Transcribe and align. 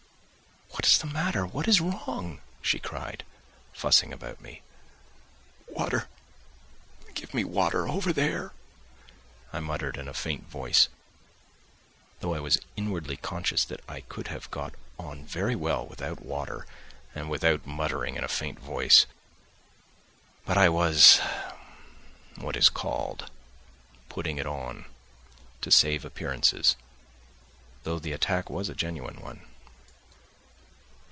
"What 0.73 0.87
is 0.87 0.97
the 0.97 1.07
matter? 1.07 1.45
What 1.45 1.67
is 1.67 1.81
wrong?" 1.81 2.39
she 2.61 2.79
cried, 2.79 3.23
fussing 3.73 4.11
about 4.13 4.39
me. 4.41 4.61
"Water, 5.67 6.07
give 7.13 7.33
me 7.33 7.43
water, 7.43 7.87
over 7.87 8.11
there!" 8.13 8.53
I 9.53 9.59
muttered 9.59 9.97
in 9.97 10.07
a 10.07 10.13
faint 10.13 10.47
voice, 10.49 10.87
though 12.19 12.33
I 12.33 12.39
was 12.39 12.57
inwardly 12.75 13.17
conscious 13.17 13.63
that 13.65 13.83
I 13.87 14.01
could 14.01 14.29
have 14.29 14.49
got 14.49 14.73
on 14.97 15.23
very 15.25 15.55
well 15.55 15.85
without 15.85 16.21
water 16.25 16.65
and 17.13 17.29
without 17.29 17.67
muttering 17.67 18.15
in 18.15 18.23
a 18.23 18.27
faint 18.29 18.57
voice. 18.59 19.05
But 20.45 20.57
I 20.57 20.69
was, 20.69 21.19
what 22.37 22.55
is 22.55 22.69
called, 22.69 23.29
putting 24.09 24.37
it 24.37 24.47
on, 24.47 24.85
to 25.61 25.69
save 25.69 26.05
appearances, 26.05 26.75
though 27.83 27.99
the 27.99 28.13
attack 28.13 28.49
was 28.49 28.67
a 28.69 28.73
genuine 28.75 29.19
one. 29.19 29.45